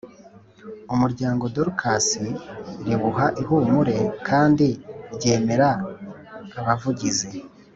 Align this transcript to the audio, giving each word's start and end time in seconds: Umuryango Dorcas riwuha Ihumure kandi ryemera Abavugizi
Umuryango 0.93 1.43
Dorcas 1.55 2.07
riwuha 2.85 3.25
Ihumure 3.41 3.97
kandi 4.27 4.67
ryemera 5.15 5.69
Abavugizi 6.59 7.29